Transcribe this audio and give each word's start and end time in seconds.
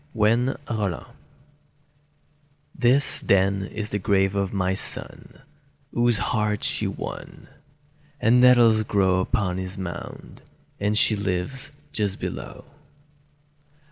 THE 0.15 0.35
NETTLES 0.67 1.05
THIS, 2.73 3.19
then, 3.21 3.65
is 3.67 3.91
the 3.91 3.99
grave 3.99 4.33
of 4.33 4.51
my 4.51 4.73
son, 4.73 5.43
Whose 5.93 6.17
heart 6.17 6.63
she 6.63 6.87
won! 6.87 7.47
And 8.19 8.41
nettles 8.41 8.81
grow 8.81 9.19
Upon 9.19 9.59
his 9.59 9.77
mound; 9.77 10.41
and 10.79 10.97
she 10.97 11.15
lives 11.15 11.69
just 11.91 12.17
below. 12.19 12.65